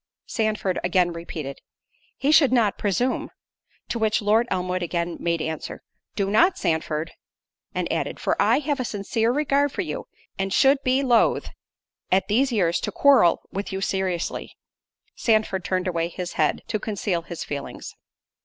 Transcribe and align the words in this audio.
Sandford 0.25 0.79
again 0.83 1.13
repeated, 1.13 1.61
"He 2.17 2.31
should 2.31 2.51
not 2.51 2.79
presume—" 2.79 3.29
To 3.89 3.99
which 3.99 4.19
Lord 4.19 4.47
Elmwood 4.49 4.81
again 4.81 5.17
made 5.19 5.43
answer, 5.43 5.83
"Do 6.15 6.31
not, 6.31 6.57
Sandford;" 6.57 7.11
and 7.75 7.87
added, 7.93 8.19
"for 8.19 8.35
I 8.41 8.57
have 8.61 8.79
a 8.79 8.83
sincere 8.83 9.31
regard 9.31 9.71
for 9.71 9.83
you, 9.83 10.07
and 10.39 10.51
should 10.51 10.79
be 10.83 11.03
loath, 11.03 11.49
at 12.11 12.29
these 12.29 12.51
years, 12.51 12.79
to 12.79 12.91
quarrel 12.91 13.43
with 13.51 13.71
you 13.71 13.79
seriously." 13.79 14.57
Sandford 15.15 15.63
turned 15.63 15.87
away 15.87 16.07
his 16.09 16.33
head 16.33 16.63
to 16.65 16.79
conceal 16.79 17.21
his 17.21 17.43
feelings. 17.43 17.93